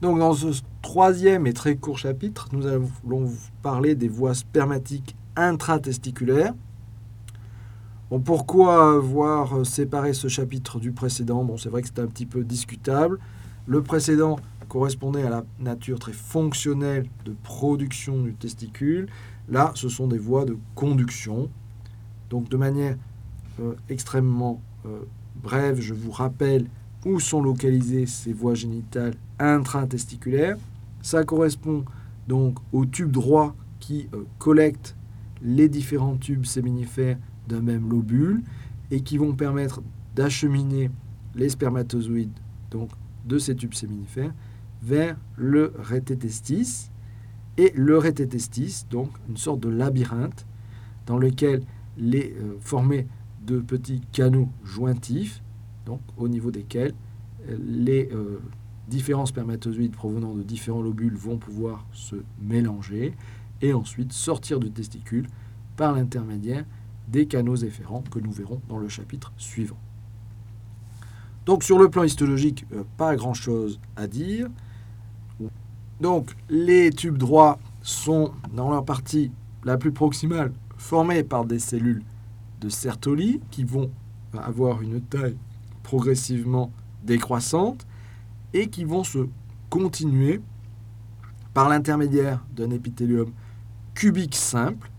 [0.00, 6.54] Donc dans ce troisième et très court chapitre, nous allons parler des voies spermatiques intratesticulaires.
[8.24, 11.44] Pourquoi avoir séparé ce chapitre du précédent?
[11.44, 13.18] Bon, c'est vrai que c'est un petit peu discutable.
[13.66, 14.38] Le précédent
[14.68, 19.08] correspondait à la nature très fonctionnelle de production du testicule.
[19.48, 21.50] Là, ce sont des voies de conduction.
[22.30, 22.96] Donc de manière
[23.60, 25.00] euh, extrêmement euh,
[25.42, 26.66] brève, je vous rappelle
[27.04, 30.56] où sont localisées ces voies génitales intratesticulaires.
[31.02, 31.84] Ça correspond
[32.26, 34.96] donc au tube droit qui euh, collecte
[35.42, 38.42] les différents tubes séminifères d'un même lobule
[38.90, 39.82] et qui vont permettre
[40.14, 40.90] d'acheminer
[41.34, 42.38] les spermatozoïdes
[42.70, 42.90] donc
[43.26, 44.32] de ces tubes séminifères
[44.82, 46.90] vers le rététestis
[47.56, 50.46] et le rététestis, donc une sorte de labyrinthe
[51.06, 51.62] dans lequel
[51.96, 53.06] les euh, formé
[53.44, 55.42] de petits canaux jointifs,
[56.16, 56.94] au niveau desquels
[57.48, 58.40] euh, les euh,
[58.88, 63.14] différents spermatozoïdes provenant de différents lobules vont pouvoir se mélanger
[63.60, 65.28] et ensuite sortir du testicule
[65.76, 66.64] par l'intermédiaire
[67.08, 69.78] des canaux efférents que nous verrons dans le chapitre suivant.
[71.46, 72.66] Donc sur le plan histologique,
[72.98, 74.48] pas grand-chose à dire.
[76.00, 79.30] Donc les tubes droits sont dans leur partie
[79.64, 82.02] la plus proximale formés par des cellules
[82.60, 83.90] de Sertoli qui vont
[84.36, 85.36] avoir une taille
[85.88, 86.70] progressivement
[87.02, 87.86] décroissante
[88.52, 89.26] et qui vont se
[89.70, 90.42] continuer
[91.54, 93.32] par l'intermédiaire d'un épithélium
[93.94, 94.90] cubique simple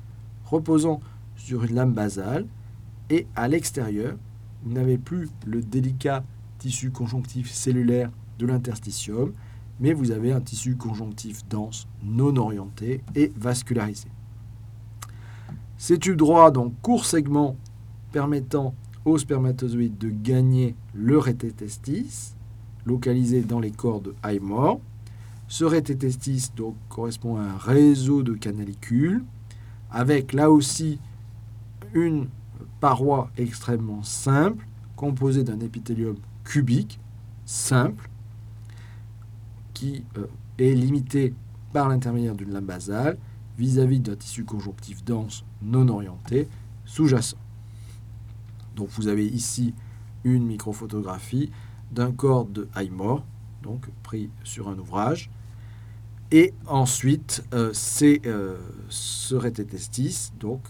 [0.45, 0.99] reposant
[1.35, 2.47] sur une lame basale
[3.11, 4.15] et à l'extérieur,
[4.63, 6.23] vous n'avez plus le délicat
[6.57, 8.09] tissu conjonctif cellulaire
[8.39, 9.33] de l'interstitium,
[9.79, 14.07] mais vous avez un tissu conjonctif dense, non orienté et vascularisé.
[15.77, 17.55] Ces tubes droits, donc court segment
[18.11, 18.73] permettant
[19.05, 22.35] aux spermatozoïdes de gagner le rététestis,
[22.85, 24.79] localisé dans les corps de Highmore.
[25.47, 29.23] Ce rététestis donc, correspond à un réseau de canalicules,
[29.91, 30.99] avec là aussi
[31.93, 32.27] une
[32.79, 34.65] paroi extrêmement simple,
[34.95, 36.99] composée d'un épithélium cubique,
[37.45, 38.09] simple,
[39.73, 40.27] qui euh,
[40.57, 41.33] est limité
[41.73, 43.17] par l'intermédiaire d'une lame basale
[43.57, 46.47] vis-à-vis d'un tissu conjonctif dense non orienté
[46.85, 47.37] sous-jacent.
[48.79, 49.73] Donc vous avez ici
[50.23, 51.51] une microphotographie
[51.91, 53.25] d'un corps de Highmore,
[53.61, 55.29] donc pris sur un ouvrage.
[56.31, 57.73] Et ensuite, euh,
[58.03, 58.57] euh,
[58.87, 60.61] ce rététestis donc,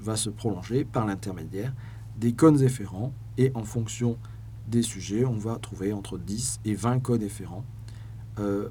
[0.00, 1.72] va se prolonger par l'intermédiaire
[2.18, 3.12] des cônes efférents.
[3.38, 4.18] Et en fonction
[4.66, 7.64] des sujets, on va trouver entre 10 et 20 cônes efférents
[8.40, 8.68] euh,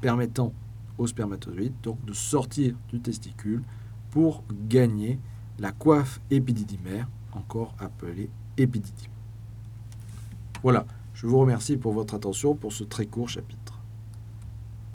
[0.00, 0.54] permettant
[0.96, 3.62] aux spermatozoïdes donc de sortir du testicule
[4.10, 5.18] pour gagner
[5.58, 9.10] la coiffe épididymaire, encore appelée épididyme.
[10.62, 13.69] Voilà, je vous remercie pour votre attention pour ce très court chapitre.